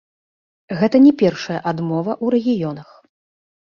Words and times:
Гэта 0.79 1.01
не 1.05 1.11
першая 1.21 1.59
адмова 1.73 2.13
ў 2.23 2.35
рэгіёнах. 2.39 2.89